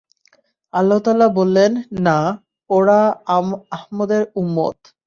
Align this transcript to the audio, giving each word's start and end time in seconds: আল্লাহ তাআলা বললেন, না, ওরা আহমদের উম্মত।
আল্লাহ 0.73 0.99
তাআলা 0.99 1.27
বললেন, 1.29 1.71
না, 1.99 2.17
ওরা 2.69 2.99
আহমদের 3.71 4.23
উম্মত। 4.35 4.77